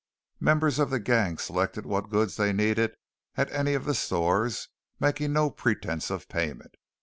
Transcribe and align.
Members 0.39 0.79
of 0.79 0.89
the 0.89 0.99
gang 0.99 1.37
selected 1.37 1.85
what 1.85 2.09
goods 2.09 2.35
they 2.35 2.51
needed 2.51 2.95
at 3.37 3.51
any 3.51 3.75
of 3.75 3.85
the 3.85 3.93
stores, 3.93 4.67
making 4.99 5.31
no 5.31 5.51
pretence 5.51 6.09
of 6.09 6.27
payment. 6.27 6.73